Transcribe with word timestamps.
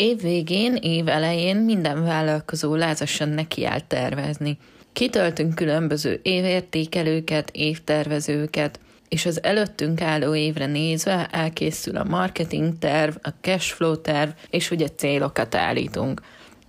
Év 0.00 0.20
végén, 0.20 0.74
év 0.74 1.08
elején 1.08 1.56
minden 1.56 2.04
vállalkozó 2.04 2.74
lázasan 2.74 3.28
nekiáll 3.28 3.80
tervezni. 3.80 4.58
Kitöltünk 4.92 5.54
különböző 5.54 6.20
évértékelőket, 6.22 7.50
évtervezőket, 7.52 8.80
és 9.08 9.26
az 9.26 9.42
előttünk 9.42 10.00
álló 10.00 10.34
évre 10.34 10.66
nézve 10.66 11.26
elkészül 11.26 11.96
a 11.96 12.04
marketing 12.04 12.78
terv, 12.78 13.14
a 13.22 13.28
cashflow 13.40 14.00
terv, 14.00 14.30
és 14.50 14.70
ugye 14.70 14.88
célokat 14.88 15.54
állítunk. 15.54 16.22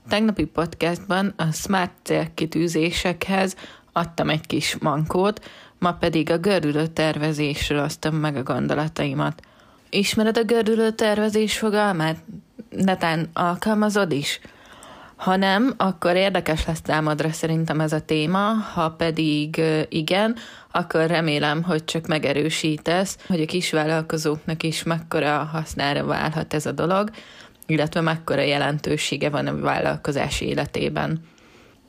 Tegnapi 0.07 0.45
podcastban 0.45 1.33
a 1.37 1.51
smart 1.51 1.91
célkitűzésekhez 2.03 3.55
adtam 3.91 4.29
egy 4.29 4.47
kis 4.47 4.77
mankót, 4.77 5.49
ma 5.79 5.93
pedig 5.93 6.31
a 6.31 6.37
gördülő 6.37 6.87
tervezésről 6.87 7.83
osztom 7.83 8.15
meg 8.15 8.35
a 8.35 8.43
gondolataimat. 8.43 9.41
Ismered 9.89 10.37
a 10.37 10.43
gördülő 10.43 10.91
tervezés 10.91 11.57
fogalmát? 11.57 12.17
Netán 12.69 13.29
alkalmazod 13.33 14.11
is? 14.11 14.39
Ha 15.15 15.35
nem, 15.35 15.73
akkor 15.77 16.15
érdekes 16.15 16.65
lesz 16.65 16.81
számodra 16.83 17.31
szerintem 17.31 17.79
ez 17.79 17.93
a 17.93 17.99
téma, 17.99 18.53
ha 18.73 18.89
pedig 18.89 19.61
igen, 19.89 20.35
akkor 20.71 21.07
remélem, 21.07 21.63
hogy 21.63 21.85
csak 21.85 22.07
megerősítesz, 22.07 23.17
hogy 23.27 23.41
a 23.41 23.45
kisvállalkozóknak 23.45 24.63
is 24.63 24.83
mekkora 24.83 25.49
hasznára 25.51 26.05
válhat 26.05 26.53
ez 26.53 26.65
a 26.65 26.71
dolog, 26.71 27.09
illetve 27.65 28.01
mekkora 28.01 28.41
jelentősége 28.41 29.29
van 29.29 29.47
a 29.47 29.59
vállalkozás 29.59 30.41
életében. 30.41 31.21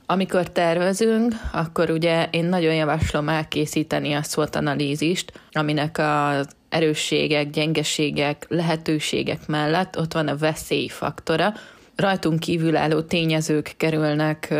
Amikor 0.05 0.49
tervezünk, 0.49 1.33
akkor 1.51 1.89
ugye 1.89 2.27
én 2.31 2.45
nagyon 2.45 2.73
javaslom 2.73 3.29
elkészíteni 3.29 4.13
a 4.13 4.23
SWOT 4.23 4.55
analízist, 4.55 5.41
aminek 5.51 5.97
az 5.97 6.47
erősségek, 6.71 7.49
gyengeségek, 7.49 8.45
lehetőségek 8.49 9.47
mellett 9.47 9.97
ott 9.97 10.13
van 10.13 10.27
a 10.27 10.37
veszélyfaktora, 10.37 11.53
rajtunk 11.95 12.39
kívül 12.39 12.75
álló 12.75 13.01
tényezők 13.01 13.73
kerülnek 13.77 14.53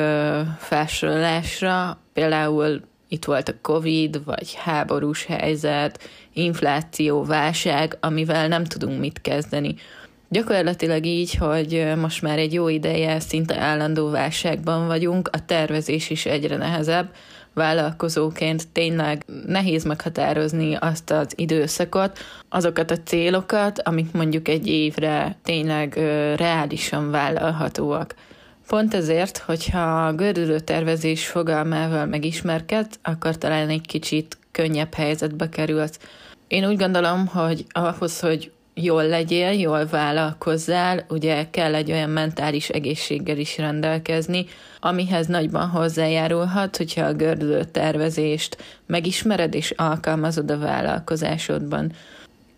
felsorolásra, 0.58 2.00
például 2.14 2.82
itt 3.08 3.26
volt 3.26 3.50
a 3.50 3.54
Covid, 3.62 4.26
vagy 4.26 4.54
háborús 4.54 5.26
helyzet, 5.26 6.10
infláció, 6.34 7.24
válság, 7.24 7.98
amivel 8.00 8.48
nem 8.48 8.64
tudunk 8.64 9.00
mit 9.00 9.22
kezdeni. 9.22 9.76
Gyakorlatilag 10.30 11.06
így, 11.06 11.34
hogy 11.36 11.92
most 11.98 12.22
már 12.22 12.38
egy 12.38 12.54
jó 12.54 12.68
ideje 12.68 13.20
szinte 13.20 13.60
állandó 13.60 14.10
válságban 14.10 14.88
vagyunk, 14.88 15.30
a 15.32 15.46
tervezés 15.46 16.10
is 16.10 16.26
egyre 16.26 16.58
nehezebb, 16.58 17.10
vállalkozóként 17.54 18.68
tényleg 18.68 19.26
nehéz 19.46 19.84
meghatározni 19.84 20.76
azt 20.76 21.12
az 21.12 21.28
időszakot, 21.36 22.20
azokat 22.50 22.92
a 22.92 22.98
célokat, 23.06 23.82
amik 23.82 24.12
mondjuk 24.12 24.48
egy 24.48 24.68
évre 24.68 25.36
tényleg 25.44 25.94
reálisan 26.36 27.12
vállalhatóak. 27.12 28.16
Pont 28.68 28.94
ezért, 28.94 29.38
hogyha 29.38 30.06
a 30.08 30.14
gördülő 30.14 30.60
tervezés 30.60 31.28
fogalmával 31.28 32.06
megismerkedsz, 32.06 33.00
akkor 33.02 33.38
talán 33.38 33.70
egy 33.70 33.88
kicsit 33.88 34.38
könnyebb 34.52 34.94
helyzetbe 34.94 35.50
kerülsz. 35.50 36.00
Én 36.48 36.66
úgy 36.68 36.78
gondolom, 36.78 37.28
hogy 37.28 37.66
ahhoz, 37.70 38.20
hogy 38.20 38.52
jól 38.74 39.08
legyél, 39.08 39.52
jól 39.52 39.86
vállalkozzál, 39.86 41.06
ugye 41.10 41.50
kell 41.50 41.76
egy 41.76 41.92
olyan 41.92 42.10
mentális 42.10 42.70
egészséggel 42.70 43.38
is 43.38 43.58
rendelkezni, 43.58 44.46
amihez 44.80 45.28
nagyban 45.28 45.68
hozzájárulhat, 45.68 46.78
hogyha 46.78 47.06
a 47.06 47.14
gördülő 47.14 47.64
tervezést 47.64 48.58
megismered 48.86 49.54
és 49.54 49.72
alkalmazod 49.72 50.52
a 50.52 50.58
vállalkozásodban. 50.58 51.92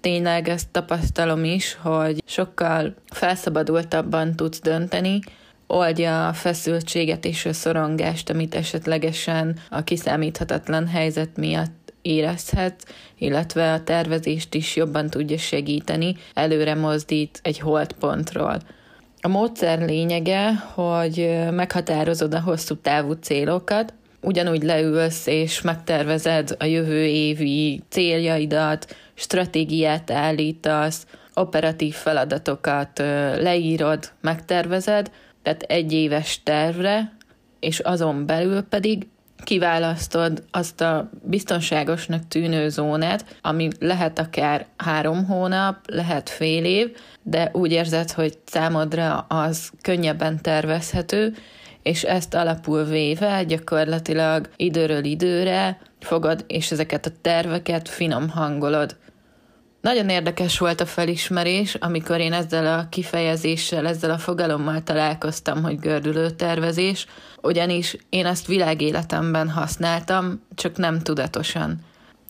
Tényleg 0.02 0.50
ezt 0.50 0.70
tapasztalom 0.72 1.44
is, 1.44 1.78
hogy 1.82 2.24
sokkal 2.26 2.94
felszabadultabban 3.10 4.36
tudsz 4.36 4.62
dönteni, 4.62 5.20
oldja 5.68 6.28
a 6.28 6.34
feszültséget 6.34 7.26
és 7.26 7.46
a 7.46 7.54
szorongást, 7.54 8.30
amit 8.30 8.56
esetlegesen 8.56 9.60
a 9.70 9.84
kiszámíthatatlan 9.84 10.88
helyzet 10.88 11.38
miatt 11.38 11.83
érezhet, 12.04 12.86
illetve 13.18 13.74
a 13.74 13.84
tervezést 13.84 14.54
is 14.54 14.76
jobban 14.76 15.10
tudja 15.10 15.38
segíteni, 15.38 16.16
előre 16.34 16.76
mozdít 16.76 17.40
egy 17.44 17.60
holdpontról. 17.60 18.60
A 19.22 19.28
módszer 19.28 19.80
lényege, 19.80 20.54
hogy 20.54 21.40
meghatározod 21.52 22.34
a 22.34 22.42
hosszú 22.42 22.76
távú 22.76 23.12
célokat, 23.12 23.94
ugyanúgy 24.22 24.64
leülsz 24.64 25.28
és 25.28 25.62
megtervezed 25.62 26.56
a 26.60 26.66
jövő 26.66 27.06
évi 27.06 27.82
céljaidat, 27.90 28.96
stratégiát 29.14 30.12
állítasz, 30.12 31.08
operatív 31.34 31.94
feladatokat 31.94 32.98
leírod, 33.40 34.12
megtervezed, 34.22 35.12
tehát 35.42 35.62
egy 35.62 35.94
éves 35.94 36.44
tervre, 36.44 37.16
és 37.60 37.80
azon 37.80 38.26
belül 38.26 38.62
pedig 38.62 39.08
kiválasztod 39.44 40.44
azt 40.52 40.82
a 40.82 41.10
biztonságosnak 41.24 42.28
tűnő 42.28 42.70
zónát, 42.70 43.26
ami 43.42 43.68
lehet 43.80 44.20
akár 44.20 44.66
három 44.78 45.26
hónap, 45.26 45.78
lehet 45.86 46.30
fél 46.30 46.66
év, 46.66 46.96
de 47.24 47.50
úgy 47.54 47.72
érzed, 47.72 48.12
hogy 48.12 48.38
számodra 48.46 49.18
az 49.20 49.72
könnyebben 49.82 50.42
tervezhető, 50.42 51.34
és 51.84 52.04
ezt 52.04 52.34
alapul 52.34 52.84
véve 52.84 53.44
gyakorlatilag 53.44 54.50
időről 54.56 55.04
időre 55.04 55.78
fogod, 56.00 56.44
és 56.48 56.72
ezeket 56.72 57.06
a 57.06 57.12
terveket 57.22 57.90
finom 57.90 58.30
hangolod. 58.30 58.96
Nagyon 59.84 60.10
érdekes 60.10 60.60
volt 60.60 60.82
a 60.82 60.86
felismerés, 60.86 61.76
amikor 61.76 62.20
én 62.20 62.34
ezzel 62.34 62.80
a 62.80 62.88
kifejezéssel, 62.90 63.88
ezzel 63.88 64.12
a 64.12 64.18
fogalommal 64.18 64.84
találkoztam, 64.84 65.64
hogy 65.64 65.80
gördülő 65.80 66.30
tervezés, 66.30 67.06
ugyanis 67.42 67.98
én 68.10 68.26
ezt 68.26 68.48
világéletemben 68.48 69.50
használtam, 69.50 70.42
csak 70.56 70.78
nem 70.78 71.00
tudatosan. 71.00 71.80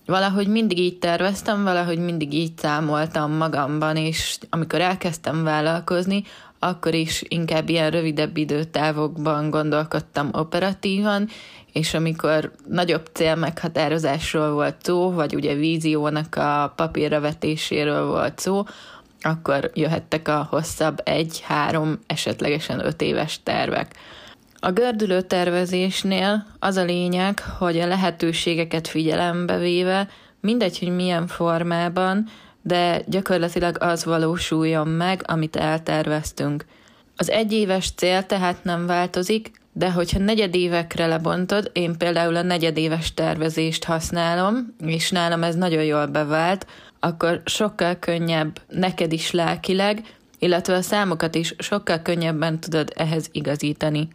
Valahogy 0.06 0.48
mindig 0.48 0.80
így 0.80 0.98
terveztem, 0.98 1.64
valahogy 1.64 1.98
mindig 1.98 2.34
így 2.34 2.58
számoltam 2.58 3.32
magamban, 3.32 3.98
és 3.98 4.38
amikor 4.50 4.82
elkezdtem 4.82 5.44
vállalkozni, 5.44 6.24
akkor 6.64 6.94
is 6.94 7.24
inkább 7.28 7.70
ilyen 7.70 7.92
rövidebb 7.92 8.38
időtávokban 8.38 9.50
gondolkodtam 9.50 10.30
operatívan, 10.32 11.28
és 11.74 11.94
amikor 11.94 12.52
nagyobb 12.68 13.10
cél 13.14 13.36
meghatározásról 13.36 14.52
volt 14.52 14.76
szó, 14.82 15.12
vagy 15.12 15.36
ugye 15.36 15.56
víziónak 15.56 16.36
a 16.36 16.74
papírra 16.76 17.20
vetéséről 17.20 18.06
volt 18.06 18.40
szó, 18.40 18.64
akkor 19.22 19.72
jöhettek 19.74 20.28
a 20.28 20.48
hosszabb 20.50 21.02
egy, 21.04 21.42
három, 21.42 22.00
esetlegesen 22.08 22.86
öt 22.86 23.02
éves 23.02 23.40
tervek. 23.44 23.96
A 24.60 24.72
gördülő 24.72 25.22
tervezésnél 25.22 26.46
az 26.60 26.76
a 26.76 26.84
lényeg, 26.84 27.40
hogy 27.58 27.80
a 27.80 27.88
lehetőségeket 27.88 28.88
figyelembe 28.88 29.58
véve, 29.58 30.08
mindegy, 30.40 30.80
hogy 30.80 30.96
milyen 30.96 31.28
formában, 31.28 32.28
de 32.64 33.04
gyakorlatilag 33.08 33.78
az 33.80 34.06
valósuljon 34.06 34.88
meg, 34.88 35.22
amit 35.26 35.56
elterveztünk. 35.56 36.66
Az 37.18 37.30
egyéves 37.30 37.92
cél 37.92 38.26
tehát 38.26 38.64
nem 38.64 38.86
változik, 38.86 39.52
de 39.74 39.92
hogyha 39.92 40.20
negyedévekre 40.20 41.08
lebontod, 41.08 41.70
én 41.74 41.98
például 41.98 42.36
a 42.36 42.42
negyedéves 42.42 43.14
tervezést 43.14 43.84
használom, 43.84 44.76
és 44.86 45.12
nálam 45.12 45.44
ez 45.44 45.56
nagyon 45.56 45.84
jól 45.84 46.06
bevált, 46.06 46.68
akkor 47.00 47.42
sokkal 47.46 47.96
könnyebb 48.00 48.62
neked 48.70 49.14
is 49.14 49.32
lelkileg, 49.32 50.02
illetve 50.40 50.74
a 50.74 50.82
számokat 50.82 51.36
is 51.36 51.56
sokkal 51.58 52.02
könnyebben 52.02 52.60
tudod 52.60 52.92
ehhez 52.96 53.30
igazítani. 53.32 54.08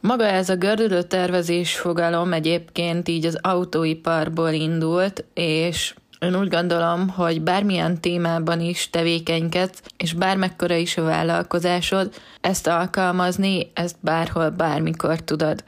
Maga 0.00 0.24
ez 0.24 0.48
a 0.48 0.56
gördülő 0.56 1.02
tervezés 1.02 1.76
fogalom 1.76 2.32
egyébként 2.32 3.08
így 3.08 3.26
az 3.26 3.38
autóiparból 3.42 4.50
indult, 4.50 5.24
és 5.34 5.94
én 6.18 6.36
úgy 6.36 6.48
gondolom, 6.48 7.08
hogy 7.08 7.42
bármilyen 7.42 8.00
témában 8.00 8.60
is 8.60 8.90
tevékenykedsz, 8.90 9.82
és 9.96 10.12
bármekkora 10.12 10.74
is 10.74 10.96
a 10.96 11.02
vállalkozásod, 11.02 12.14
ezt 12.40 12.66
alkalmazni, 12.66 13.70
ezt 13.74 13.96
bárhol, 14.00 14.50
bármikor 14.50 15.20
tudod. 15.20 15.64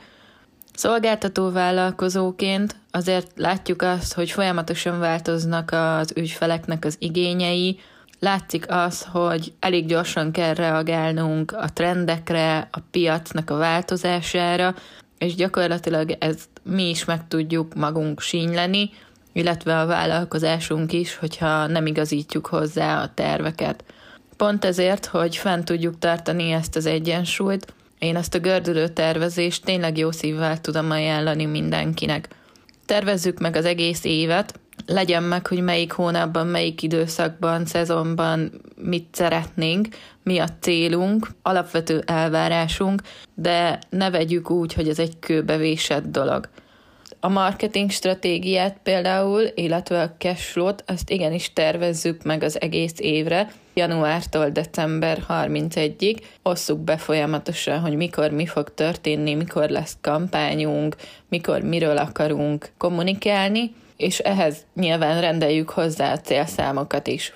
Szolgáltató 0.74 1.50
vállalkozóként 1.50 2.76
azért 2.90 3.30
látjuk 3.36 3.82
azt, 3.82 4.14
hogy 4.14 4.30
folyamatosan 4.30 4.98
változnak 4.98 5.70
az 5.72 6.12
ügyfeleknek 6.16 6.84
az 6.84 6.96
igényei, 6.98 7.80
látszik 8.20 8.70
az, 8.70 9.06
hogy 9.12 9.52
elég 9.60 9.86
gyorsan 9.86 10.32
kell 10.32 10.54
reagálnunk 10.54 11.52
a 11.52 11.72
trendekre, 11.72 12.68
a 12.72 12.78
piacnak 12.90 13.50
a 13.50 13.56
változására, 13.56 14.74
és 15.18 15.34
gyakorlatilag 15.34 16.16
ezt 16.18 16.48
mi 16.62 16.88
is 16.88 17.04
meg 17.04 17.28
tudjuk 17.28 17.74
magunk 17.74 18.20
sínyleni, 18.20 18.90
illetve 19.38 19.80
a 19.80 19.86
vállalkozásunk 19.86 20.92
is, 20.92 21.16
hogyha 21.16 21.66
nem 21.66 21.86
igazítjuk 21.86 22.46
hozzá 22.46 23.02
a 23.02 23.10
terveket. 23.14 23.84
Pont 24.36 24.64
ezért, 24.64 25.06
hogy 25.06 25.36
fent 25.36 25.64
tudjuk 25.64 25.98
tartani 25.98 26.50
ezt 26.50 26.76
az 26.76 26.86
egyensúlyt, 26.86 27.74
én 27.98 28.16
ezt 28.16 28.34
a 28.34 28.38
gördülő 28.38 28.88
tervezést 28.88 29.64
tényleg 29.64 29.98
jó 29.98 30.10
szívvel 30.10 30.60
tudom 30.60 30.90
ajánlani 30.90 31.44
mindenkinek. 31.44 32.28
Tervezzük 32.86 33.38
meg 33.38 33.56
az 33.56 33.64
egész 33.64 34.04
évet, 34.04 34.60
legyen 34.86 35.22
meg, 35.22 35.46
hogy 35.46 35.60
melyik 35.60 35.92
hónapban, 35.92 36.46
melyik 36.46 36.82
időszakban, 36.82 37.66
szezonban 37.66 38.50
mit 38.76 39.06
szeretnénk, 39.12 39.88
mi 40.22 40.38
a 40.38 40.48
célunk, 40.60 41.28
alapvető 41.42 42.02
elvárásunk, 42.06 43.02
de 43.34 43.78
ne 43.90 44.10
vegyük 44.10 44.50
úgy, 44.50 44.72
hogy 44.72 44.88
ez 44.88 44.98
egy 44.98 45.18
kőbevésett 45.18 46.04
dolog. 46.10 46.48
A 47.20 47.28
marketing 47.28 47.90
stratégiát 47.90 48.76
például, 48.82 49.42
illetve 49.54 50.00
a 50.02 50.14
cashflow-t, 50.18 50.84
azt 50.86 51.10
igenis 51.10 51.52
tervezzük 51.52 52.22
meg 52.22 52.42
az 52.42 52.60
egész 52.60 52.94
évre, 52.96 53.52
januártól 53.74 54.50
december 54.50 55.24
31-ig, 55.28 56.22
osszuk 56.42 56.78
be 56.78 56.96
folyamatosan, 56.96 57.80
hogy 57.80 57.96
mikor 57.96 58.30
mi 58.30 58.46
fog 58.46 58.74
történni, 58.74 59.34
mikor 59.34 59.68
lesz 59.68 59.96
kampányunk, 60.00 60.96
mikor 61.28 61.60
miről 61.60 61.96
akarunk 61.96 62.70
kommunikálni, 62.76 63.74
és 63.96 64.18
ehhez 64.18 64.56
nyilván 64.74 65.20
rendeljük 65.20 65.70
hozzá 65.70 66.12
a 66.12 66.20
célszámokat 66.20 67.06
is. 67.06 67.32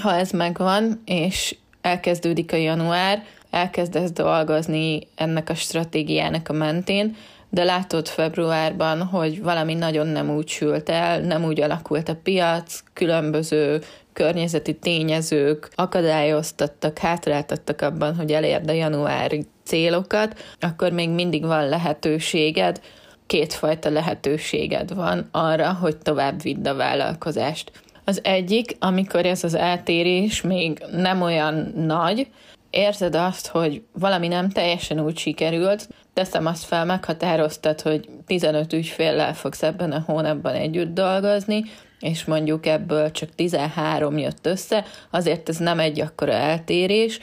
Ha 0.00 0.14
ez 0.14 0.30
megvan, 0.30 1.02
és 1.04 1.56
elkezdődik 1.80 2.52
a 2.52 2.56
január, 2.56 3.24
elkezdesz 3.50 4.12
dolgozni 4.12 5.06
ennek 5.14 5.50
a 5.50 5.54
stratégiának 5.54 6.48
a 6.48 6.52
mentén, 6.52 7.16
de 7.50 7.64
látod 7.64 8.08
februárban, 8.08 9.02
hogy 9.02 9.42
valami 9.42 9.74
nagyon 9.74 10.06
nem 10.06 10.30
úgy 10.30 10.48
sült 10.48 10.88
el, 10.88 11.20
nem 11.20 11.44
úgy 11.44 11.60
alakult 11.60 12.08
a 12.08 12.18
piac, 12.22 12.80
különböző 12.92 13.80
környezeti 14.12 14.74
tényezők 14.74 15.70
akadályoztattak, 15.74 16.98
hátráltattak 16.98 17.82
abban, 17.82 18.14
hogy 18.14 18.32
elérd 18.32 18.70
a 18.70 18.72
januári 18.72 19.46
célokat, 19.64 20.38
akkor 20.60 20.92
még 20.92 21.10
mindig 21.10 21.44
van 21.44 21.68
lehetőséged, 21.68 22.80
kétfajta 23.26 23.90
lehetőséged 23.90 24.94
van 24.94 25.28
arra, 25.30 25.72
hogy 25.72 25.96
tovább 25.96 26.42
vidd 26.42 26.68
a 26.68 26.74
vállalkozást. 26.74 27.70
Az 28.04 28.20
egyik, 28.24 28.76
amikor 28.78 29.26
ez 29.26 29.44
az 29.44 29.54
eltérés 29.54 30.40
még 30.40 30.84
nem 30.92 31.22
olyan 31.22 31.72
nagy, 31.76 32.26
érzed 32.70 33.14
azt, 33.14 33.46
hogy 33.46 33.82
valami 33.92 34.28
nem 34.28 34.48
teljesen 34.48 35.00
úgy 35.00 35.18
sikerült, 35.18 35.88
teszem 36.14 36.46
azt 36.46 36.64
fel, 36.64 36.84
meghatároztad, 36.84 37.80
hogy 37.80 38.08
15 38.26 38.72
ügyféllel 38.72 39.34
fogsz 39.34 39.62
ebben 39.62 39.92
a 39.92 40.02
hónapban 40.06 40.54
együtt 40.54 40.94
dolgozni, 40.94 41.64
és 42.00 42.24
mondjuk 42.24 42.66
ebből 42.66 43.10
csak 43.10 43.34
13 43.34 44.18
jött 44.18 44.46
össze, 44.46 44.84
azért 45.10 45.48
ez 45.48 45.56
nem 45.56 45.78
egy 45.78 46.00
akkora 46.00 46.32
eltérés. 46.32 47.20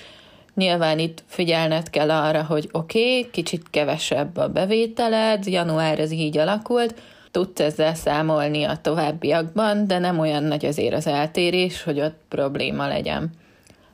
Nyilván 0.56 1.00
itt 1.00 1.24
figyelned 1.28 1.89
kell 1.89 2.12
arra, 2.12 2.44
hogy 2.44 2.69
oké, 2.72 3.18
okay, 3.18 3.31
kicsit 3.31 3.69
kevesebb 3.69 4.38
a 4.38 4.48
bevételed, 4.48 5.46
január 5.46 6.00
ez 6.00 6.12
így 6.12 6.38
alakult, 6.38 7.01
tudsz 7.31 7.60
ezzel 7.60 7.96
számolni 7.96 8.63
a 8.63 8.78
továbbiakban, 8.81 9.88
de 9.88 10.00
nem 10.00 10.19
olyan 10.19 10.44
nagy 10.44 10.66
azért 10.66 10.94
az 10.94 11.07
eltérés, 11.07 11.84
hogy 11.84 12.00
ott 12.00 12.18
probléma 12.30 12.88
legyen. 12.88 13.31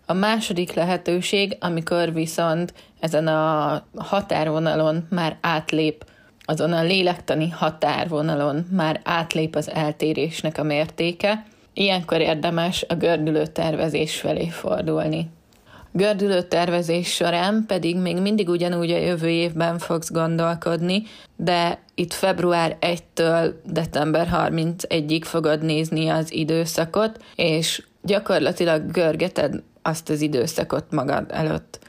A 0.09 0.13
második 0.13 0.73
lehetőség, 0.73 1.57
amikor 1.59 2.13
viszont 2.13 2.73
ezen 2.99 3.27
a 3.27 3.83
határvonalon 3.95 5.07
már 5.09 5.37
átlép, 5.41 6.05
azon 6.45 6.73
a 6.73 6.83
lélektani 6.83 7.49
határvonalon 7.49 8.65
már 8.71 9.01
átlép 9.03 9.55
az 9.55 9.71
eltérésnek 9.71 10.57
a 10.57 10.63
mértéke, 10.63 11.45
ilyenkor 11.73 12.19
érdemes 12.19 12.85
a 12.87 12.95
gördülő 12.95 13.45
tervezés 13.45 14.15
felé 14.15 14.47
fordulni. 14.47 15.29
Gördülő 15.91 16.41
tervezés 16.41 17.13
során 17.13 17.63
pedig 17.67 17.97
még 17.97 18.17
mindig 18.17 18.49
ugyanúgy 18.49 18.91
a 18.91 18.97
jövő 18.97 19.29
évben 19.29 19.77
fogsz 19.77 20.11
gondolkodni, 20.11 21.03
de 21.35 21.79
itt 21.95 22.13
február 22.13 22.77
1-től 22.81 23.53
december 23.65 24.29
31-ig 24.33 25.21
fogod 25.23 25.61
nézni 25.63 26.07
az 26.07 26.33
időszakot, 26.33 27.23
és 27.35 27.83
gyakorlatilag 28.01 28.91
görgeted 28.91 29.63
azt 29.89 30.09
az 30.09 30.21
időszakot 30.21 30.91
magad 30.91 31.25
előtt. 31.29 31.79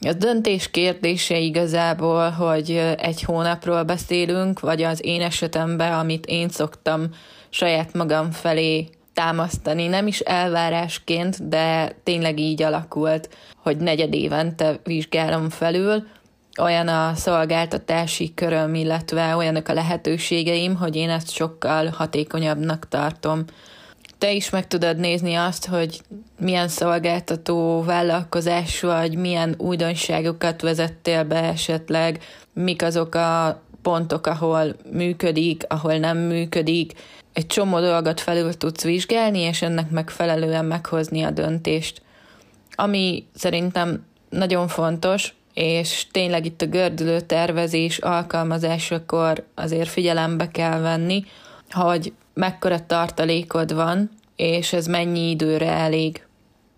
A 0.00 0.12
döntés 0.12 0.70
kérdése 0.70 1.38
igazából, 1.38 2.30
hogy 2.30 2.70
egy 2.96 3.22
hónapról 3.22 3.82
beszélünk, 3.82 4.60
vagy 4.60 4.82
az 4.82 5.04
én 5.04 5.22
esetemben, 5.22 5.92
amit 5.92 6.26
én 6.26 6.48
szoktam 6.48 7.06
saját 7.50 7.92
magam 7.92 8.30
felé 8.30 8.88
támasztani, 9.14 9.86
nem 9.86 10.06
is 10.06 10.20
elvárásként, 10.20 11.48
de 11.48 11.92
tényleg 12.04 12.38
így 12.38 12.62
alakult, 12.62 13.28
hogy 13.56 13.76
negyed 13.76 14.14
évente 14.14 14.80
vizsgálom 14.84 15.50
felül, 15.50 16.06
olyan 16.60 16.88
a 16.88 17.14
szolgáltatási 17.14 18.34
köröm, 18.34 18.74
illetve 18.74 19.36
olyanok 19.36 19.68
a 19.68 19.72
lehetőségeim, 19.72 20.76
hogy 20.76 20.96
én 20.96 21.10
ezt 21.10 21.30
sokkal 21.30 21.88
hatékonyabbnak 21.88 22.88
tartom 22.88 23.44
te 24.18 24.32
is 24.32 24.50
meg 24.50 24.66
tudod 24.66 24.96
nézni 24.96 25.34
azt, 25.34 25.66
hogy 25.66 26.00
milyen 26.38 26.68
szolgáltató 26.68 27.82
vállalkozás 27.82 28.80
vagy, 28.80 29.16
milyen 29.16 29.54
újdonságokat 29.58 30.62
vezettél 30.62 31.24
be 31.24 31.42
esetleg, 31.42 32.22
mik 32.52 32.82
azok 32.82 33.14
a 33.14 33.62
pontok, 33.82 34.26
ahol 34.26 34.76
működik, 34.92 35.64
ahol 35.68 35.96
nem 35.96 36.18
működik. 36.18 36.92
Egy 37.32 37.46
csomó 37.46 37.80
dolgot 37.80 38.20
felül 38.20 38.54
tudsz 38.54 38.82
vizsgálni, 38.82 39.38
és 39.38 39.62
ennek 39.62 39.90
megfelelően 39.90 40.64
meghozni 40.64 41.22
a 41.22 41.30
döntést. 41.30 42.02
Ami 42.74 43.26
szerintem 43.34 44.04
nagyon 44.30 44.68
fontos, 44.68 45.34
és 45.54 46.06
tényleg 46.10 46.46
itt 46.46 46.62
a 46.62 46.66
gördülő 46.66 47.20
tervezés 47.20 47.98
alkalmazásakor 47.98 49.46
azért 49.54 49.88
figyelembe 49.88 50.50
kell 50.50 50.78
venni, 50.80 51.24
hogy 51.70 52.12
mekkora 52.38 52.86
tartalékod 52.86 53.74
van, 53.74 54.10
és 54.36 54.72
ez 54.72 54.86
mennyi 54.86 55.30
időre 55.30 55.70
elég. 55.70 56.26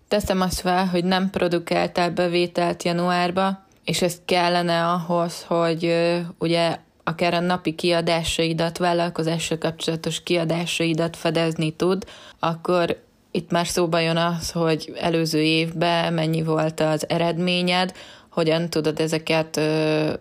Teszem 0.07 0.41
azt 0.41 0.59
fel, 0.59 0.85
hogy 0.85 1.03
nem 1.03 1.29
produkáltál 1.29 2.11
bevételt 2.11 2.83
januárba, 2.83 3.65
és 3.83 4.01
ez 4.01 4.19
kellene 4.25 4.87
ahhoz, 4.87 5.43
hogy 5.47 5.95
ugye 6.37 6.77
akár 7.03 7.33
a 7.33 7.39
napi 7.39 7.75
kiadásaidat, 7.75 8.77
vállalkozással 8.77 9.57
kapcsolatos 9.57 10.23
kiadásaidat 10.23 11.17
fedezni 11.17 11.71
tud, 11.71 12.05
akkor 12.39 13.03
itt 13.31 13.51
már 13.51 13.67
szóba 13.67 13.99
jön 13.99 14.17
az, 14.17 14.51
hogy 14.51 14.93
előző 14.99 15.41
évben 15.41 16.13
mennyi 16.13 16.43
volt 16.43 16.79
az 16.79 17.09
eredményed, 17.09 17.93
hogyan 18.29 18.69
tudod 18.69 18.99
ezeket 18.99 19.61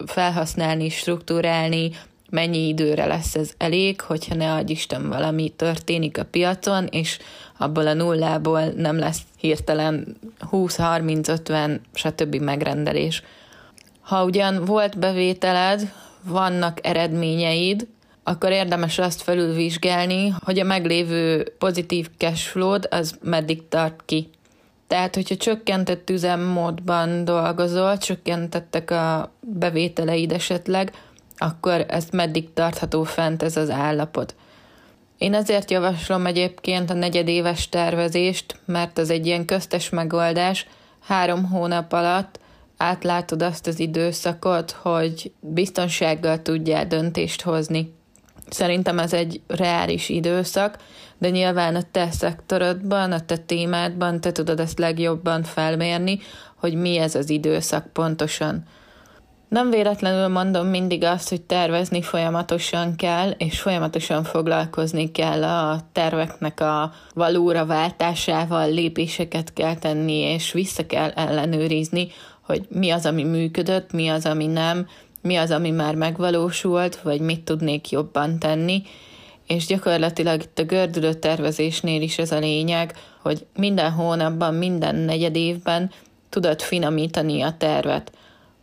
felhasználni, 0.06 0.88
struktúrálni, 0.88 1.90
mennyi 2.30 2.68
időre 2.68 3.06
lesz 3.06 3.34
ez 3.34 3.52
elég, 3.58 4.00
hogyha 4.00 4.34
ne 4.34 4.52
adj 4.52 4.72
Isten 4.72 5.08
valami 5.08 5.48
történik 5.48 6.18
a 6.18 6.24
piacon, 6.24 6.86
és 6.86 7.18
abból 7.58 7.86
a 7.86 7.94
nullából 7.94 8.62
nem 8.76 8.98
lesz 8.98 9.20
hirtelen 9.36 10.16
20, 10.38 10.76
30, 10.76 11.28
50, 11.28 11.80
stb. 11.94 12.34
megrendelés. 12.34 13.22
Ha 14.00 14.24
ugyan 14.24 14.64
volt 14.64 14.98
bevételed, 14.98 15.92
vannak 16.22 16.86
eredményeid, 16.86 17.86
akkor 18.22 18.50
érdemes 18.50 18.98
azt 18.98 19.22
felülvizsgálni, 19.22 20.34
hogy 20.44 20.58
a 20.58 20.64
meglévő 20.64 21.52
pozitív 21.58 22.08
cashflow 22.18 22.78
az 22.90 23.18
meddig 23.22 23.68
tart 23.68 24.02
ki. 24.04 24.28
Tehát, 24.86 25.14
hogyha 25.14 25.36
csökkentett 25.36 26.10
üzemmódban 26.10 27.24
dolgozol, 27.24 27.98
csökkentettek 27.98 28.90
a 28.90 29.32
bevételeid 29.40 30.32
esetleg, 30.32 30.92
akkor 31.40 31.84
ez 31.88 32.06
meddig 32.12 32.52
tartható 32.52 33.02
fent 33.02 33.42
ez 33.42 33.56
az 33.56 33.70
állapot. 33.70 34.34
Én 35.18 35.34
ezért 35.34 35.70
javaslom 35.70 36.26
egyébként 36.26 36.90
a 36.90 36.94
negyedéves 36.94 37.68
tervezést, 37.68 38.60
mert 38.64 38.98
az 38.98 39.10
egy 39.10 39.26
ilyen 39.26 39.44
köztes 39.44 39.88
megoldás, 39.88 40.66
három 41.00 41.44
hónap 41.44 41.92
alatt 41.92 42.40
átlátod 42.76 43.42
azt 43.42 43.66
az 43.66 43.78
időszakot, 43.78 44.70
hogy 44.70 45.32
biztonsággal 45.40 46.42
tudjál 46.42 46.86
döntést 46.86 47.42
hozni. 47.42 47.94
Szerintem 48.48 48.98
ez 48.98 49.12
egy 49.12 49.40
reális 49.46 50.08
időszak, 50.08 50.78
de 51.18 51.30
nyilván 51.30 51.74
a 51.74 51.82
te 51.90 52.10
szektorodban, 52.10 53.12
a 53.12 53.24
te 53.24 53.36
témádban 53.36 54.20
te 54.20 54.32
tudod 54.32 54.60
ezt 54.60 54.78
legjobban 54.78 55.42
felmérni, 55.42 56.18
hogy 56.56 56.74
mi 56.74 56.96
ez 56.96 57.14
az 57.14 57.30
időszak 57.30 57.92
pontosan. 57.92 58.64
Nem 59.50 59.70
véletlenül 59.70 60.28
mondom 60.28 60.66
mindig 60.66 61.04
azt, 61.04 61.28
hogy 61.28 61.42
tervezni 61.42 62.02
folyamatosan 62.02 62.96
kell, 62.96 63.30
és 63.30 63.60
folyamatosan 63.60 64.24
foglalkozni 64.24 65.10
kell 65.10 65.44
a 65.44 65.80
terveknek 65.92 66.60
a 66.60 66.92
valóra 67.14 67.66
váltásával, 67.66 68.70
lépéseket 68.70 69.52
kell 69.52 69.76
tenni, 69.76 70.18
és 70.18 70.52
vissza 70.52 70.86
kell 70.86 71.10
ellenőrizni, 71.10 72.08
hogy 72.40 72.66
mi 72.68 72.90
az, 72.90 73.06
ami 73.06 73.24
működött, 73.24 73.92
mi 73.92 74.08
az, 74.08 74.26
ami 74.26 74.46
nem, 74.46 74.86
mi 75.22 75.36
az, 75.36 75.50
ami 75.50 75.70
már 75.70 75.94
megvalósult, 75.94 76.96
vagy 76.96 77.20
mit 77.20 77.44
tudnék 77.44 77.90
jobban 77.90 78.38
tenni, 78.38 78.82
és 79.46 79.66
gyakorlatilag 79.66 80.42
itt 80.42 80.58
a 80.58 80.64
gördülő 80.64 81.14
tervezésnél 81.14 82.02
is 82.02 82.18
ez 82.18 82.32
a 82.32 82.38
lényeg, 82.38 82.94
hogy 83.22 83.46
minden 83.56 83.90
hónapban, 83.90 84.54
minden 84.54 84.94
negyed 84.94 85.36
évben 85.36 85.90
tudod 86.28 86.60
finomítani 86.62 87.42
a 87.42 87.56
tervet 87.58 88.12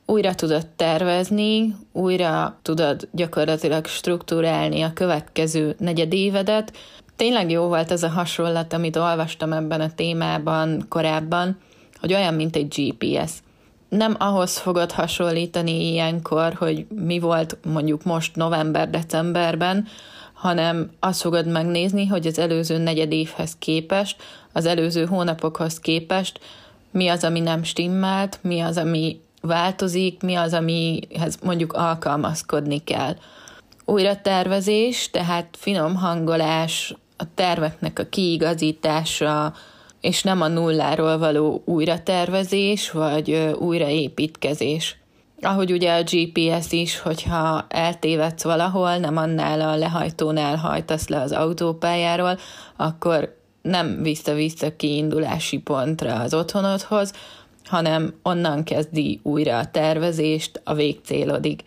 újra 0.08 0.36
tudod 0.36 0.68
tervezni, 0.68 1.76
újra 1.92 2.60
tudod 2.62 3.08
gyakorlatilag 3.12 3.86
struktúrálni 3.86 4.82
a 4.82 4.94
következő 4.94 5.76
negyedévedet, 5.80 6.72
Tényleg 7.18 7.52
jó 7.52 7.68
volt 7.68 7.92
ez 7.92 8.04
a 8.04 8.10
hasonlat, 8.10 8.74
amit 8.74 8.96
olvastam 8.96 9.54
ebben 9.54 9.82
a 9.82 9.94
témában 9.96 10.86
korábban, 10.90 11.58
hogy 12.00 12.14
olyan, 12.14 12.34
mint 12.34 12.56
egy 12.56 12.68
GPS. 12.68 13.32
Nem 13.90 14.16
ahhoz 14.20 14.58
fogod 14.58 14.92
hasonlítani 14.92 15.92
ilyenkor, 15.92 16.54
hogy 16.54 16.86
mi 16.90 17.20
volt 17.20 17.58
mondjuk 17.66 18.04
most 18.04 18.36
november-decemberben, 18.36 19.88
hanem 20.34 20.90
azt 21.00 21.22
fogod 21.22 21.48
megnézni, 21.48 22.06
hogy 22.06 22.28
az 22.28 22.40
előző 22.40 22.78
negyed 22.78 23.12
évhez 23.12 23.56
képest, 23.60 24.24
az 24.54 24.66
előző 24.66 25.06
hónapokhoz 25.06 25.80
képest 25.80 26.40
mi 26.92 27.08
az, 27.08 27.24
ami 27.24 27.40
nem 27.40 27.64
stimmelt, 27.64 28.40
mi 28.42 28.60
az, 28.60 28.78
ami 28.78 29.20
változik, 29.42 30.22
mi 30.22 30.36
az, 30.36 30.54
amihez 30.54 31.38
mondjuk 31.44 31.74
alkalmazkodni 31.74 32.84
kell. 32.84 33.16
Újra 33.86 34.22
tervezés, 34.22 35.10
tehát 35.10 35.48
finom 35.60 35.96
hangolás, 35.96 36.96
a 37.18 37.24
terveknek 37.36 38.00
a 38.00 38.06
kiigazítása, 38.10 39.54
és 40.02 40.24
nem 40.24 40.42
a 40.42 40.48
nulláról 40.48 41.18
való 41.18 41.62
újratervezés, 41.66 42.92
vagy 42.92 43.32
újraépítkezés. 43.60 44.98
Ahogy 45.42 45.72
ugye 45.72 45.94
a 45.94 46.04
GPS 46.04 46.72
is, 46.72 47.00
hogyha 47.00 47.66
eltévedsz 47.70 48.44
valahol, 48.44 48.98
nem 48.98 49.18
annál 49.18 49.62
a 49.62 49.76
lehajtónál 49.76 50.56
hajtasz 50.56 51.08
le 51.08 51.22
az 51.22 51.32
autópályáról, 51.32 52.38
akkor 52.76 53.36
nem 53.62 54.02
vissza-vissza 54.02 54.76
kiindulási 54.76 55.58
pontra 55.58 56.16
az 56.16 56.34
otthonodhoz, 56.34 57.14
hanem 57.68 58.14
onnan 58.24 58.64
kezdi 58.64 59.20
újra 59.24 59.58
a 59.58 59.72
tervezést 59.72 60.62
a 60.64 60.74
végcélodig. 60.74 61.64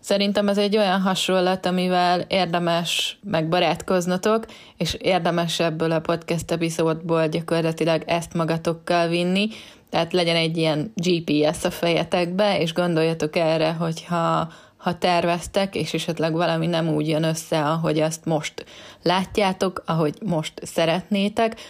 Szerintem 0.00 0.48
ez 0.48 0.58
egy 0.58 0.76
olyan 0.76 1.00
hasonlat, 1.00 1.66
amivel 1.66 2.20
érdemes 2.20 3.18
megbarátkoznatok, 3.24 4.46
és 4.76 4.94
érdemes 4.94 5.60
ebből 5.60 5.92
a 5.92 6.00
podcast 6.00 6.50
epizódból 6.50 7.28
gyakorlatilag 7.28 8.02
ezt 8.06 8.34
magatokkal 8.34 9.08
vinni, 9.08 9.48
tehát 9.90 10.12
legyen 10.12 10.36
egy 10.36 10.56
ilyen 10.56 10.92
GPS 10.94 11.64
a 11.64 11.70
fejetekbe, 11.70 12.60
és 12.60 12.72
gondoljatok 12.72 13.36
erre, 13.36 13.72
hogyha 13.72 14.52
ha 14.76 14.98
terveztek, 14.98 15.74
és 15.74 15.94
esetleg 15.94 16.32
valami 16.32 16.66
nem 16.66 16.88
úgy 16.88 17.08
jön 17.08 17.22
össze, 17.22 17.60
ahogy 17.60 18.00
azt 18.00 18.24
most 18.24 18.64
látjátok, 19.02 19.82
ahogy 19.86 20.14
most 20.24 20.52
szeretnétek, 20.62 21.60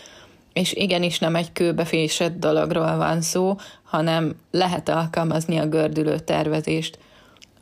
és 0.52 0.72
igenis 0.72 1.18
nem 1.18 1.36
egy 1.36 1.52
kőbefésett 1.52 2.38
dologról 2.38 2.96
van 2.96 3.20
szó, 3.20 3.56
hanem 3.82 4.34
lehet 4.50 4.88
alkalmazni 4.88 5.56
a 5.56 5.66
gördülő 5.66 6.18
tervezést. 6.18 6.98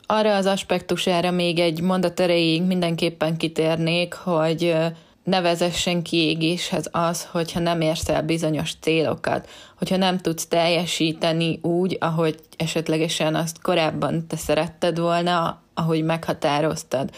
Arra 0.05 0.35
az 0.35 0.45
aspektusára 0.45 1.31
még 1.31 1.59
egy 1.59 1.81
mondat 1.81 2.19
erejéig 2.19 2.63
mindenképpen 2.63 3.37
kitérnék, 3.37 4.13
hogy 4.13 4.75
nevezessen 5.23 6.01
kiégéshez 6.01 6.87
az, 6.91 7.27
hogyha 7.31 7.59
nem 7.59 7.81
érsz 7.81 8.09
el 8.09 8.23
bizonyos 8.23 8.73
célokat, 8.81 9.49
hogyha 9.77 9.97
nem 9.97 10.17
tudsz 10.17 10.47
teljesíteni 10.47 11.59
úgy, 11.61 11.97
ahogy 11.99 12.39
esetlegesen 12.57 13.35
azt 13.35 13.61
korábban 13.61 14.27
te 14.27 14.35
szeretted 14.35 14.99
volna, 14.99 15.61
ahogy 15.73 16.03
meghatároztad. 16.03 17.09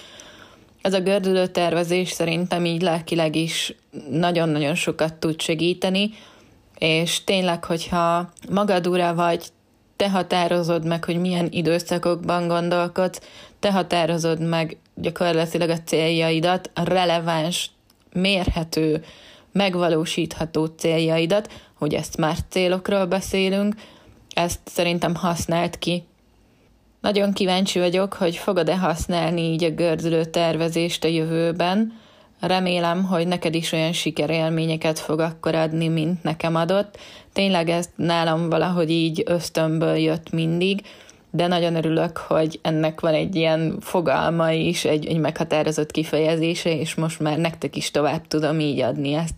Ez 0.83 0.93
a 0.93 1.01
gördülő 1.01 1.47
tervezés 1.47 2.09
szerintem 2.09 2.65
így 2.65 2.81
lelkileg 2.81 3.35
is 3.35 3.75
nagyon-nagyon 4.09 4.75
sokat 4.75 5.13
tud 5.13 5.41
segíteni, 5.41 6.09
és 6.77 7.23
tényleg, 7.23 7.65
hogyha 7.65 8.29
magad 8.49 8.87
ura 8.87 9.15
vagy, 9.15 9.45
te 9.95 10.09
határozod 10.09 10.85
meg, 10.85 11.03
hogy 11.03 11.19
milyen 11.19 11.47
időszakokban 11.51 12.47
gondolkodsz, 12.47 13.21
te 13.59 13.71
határozod 13.71 14.41
meg 14.41 14.77
gyakorlatilag 14.95 15.69
a 15.69 15.81
céljaidat, 15.85 16.69
a 16.73 16.83
releváns, 16.83 17.71
mérhető, 18.13 19.03
megvalósítható 19.51 20.65
céljaidat, 20.65 21.51
hogy 21.73 21.93
ezt 21.93 22.17
már 22.17 22.37
célokról 22.49 23.05
beszélünk, 23.05 23.75
ezt 24.33 24.59
szerintem 24.65 25.15
használt 25.15 25.77
ki. 25.77 26.03
Nagyon 27.03 27.33
kíváncsi 27.33 27.79
vagyok, 27.79 28.13
hogy 28.13 28.36
fogod-e 28.36 28.77
használni 28.77 29.41
így 29.41 29.63
a 29.63 29.69
gördülő 29.69 30.25
tervezést 30.25 31.03
a 31.03 31.07
jövőben, 31.07 32.01
Remélem, 32.39 33.03
hogy 33.03 33.27
neked 33.27 33.55
is 33.55 33.72
olyan 33.72 33.91
sikerélményeket 33.91 35.00
fog 35.00 35.19
akkor 35.19 35.55
adni, 35.55 35.88
mint 35.88 36.24
nekem 36.24 36.55
adott. 36.55 36.98
Tényleg 37.33 37.69
ez 37.69 37.89
nálam 37.95 38.50
valahogy 38.50 38.89
így 38.89 39.24
ösztönből 39.25 39.95
jött 39.95 40.31
mindig, 40.31 40.81
de 41.31 41.48
nagyon 41.48 41.75
örülök, 41.75 42.17
hogy 42.17 42.60
ennek 42.62 43.00
van 43.00 43.13
egy 43.13 43.36
ilyen 43.36 43.77
fogalma 43.79 44.51
is, 44.51 44.86
egy, 44.86 45.05
egy 45.05 45.17
meghatározott 45.17 45.91
kifejezése, 45.91 46.77
és 46.77 46.95
most 46.95 47.19
már 47.19 47.38
nektek 47.38 47.75
is 47.75 47.91
tovább 47.91 48.27
tudom 48.27 48.60
így 48.60 48.79
adni 48.79 49.13
ezt. 49.13 49.36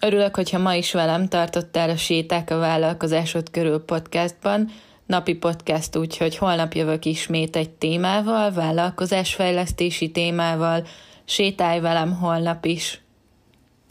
Örülök, 0.00 0.36
hogyha 0.36 0.58
ma 0.58 0.74
is 0.74 0.92
velem 0.92 1.28
tartottál 1.28 1.90
a 1.90 1.96
Séták 1.96 2.50
a 2.50 2.58
vállalkozásod 2.58 3.50
körül 3.50 3.84
podcastban, 3.84 4.70
napi 5.06 5.34
podcast, 5.34 5.96
úgyhogy 5.96 6.36
holnap 6.36 6.72
jövök 6.72 7.04
ismét 7.04 7.56
egy 7.56 7.70
témával, 7.70 8.50
vállalkozásfejlesztési 8.50 10.10
témával, 10.10 10.86
sétálj 11.24 11.80
velem 11.80 12.12
holnap 12.12 12.64
is! 12.64 13.01